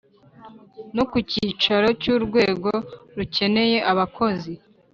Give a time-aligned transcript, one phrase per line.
[0.95, 2.71] no ku cyicaro cy’urwego
[3.17, 4.53] rukeneye abakozi.